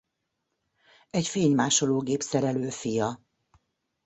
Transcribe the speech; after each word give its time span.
Egy 1.09 1.27
fénymásológép-szerelő 1.27 2.69
fia. 2.71 3.21